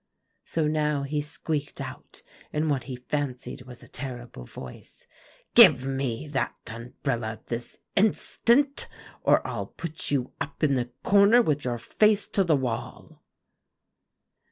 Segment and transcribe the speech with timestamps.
[0.43, 5.05] So now he squeaked out in what he fancied was a terrible voice,
[5.53, 8.87] 'Give me that umbrella this instant,
[9.23, 13.21] or I'll put you up in the corner with your face to the wall.